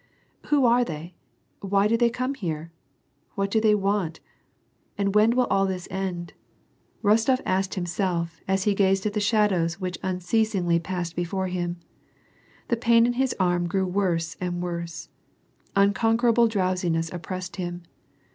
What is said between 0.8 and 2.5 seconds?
they? Why do they come